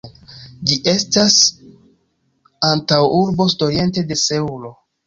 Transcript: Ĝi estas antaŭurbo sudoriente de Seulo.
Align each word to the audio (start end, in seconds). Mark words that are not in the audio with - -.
Ĝi 0.69 0.77
estas 0.93 1.35
antaŭurbo 2.73 3.49
sudoriente 3.57 4.09
de 4.11 4.21
Seulo. 4.27 4.79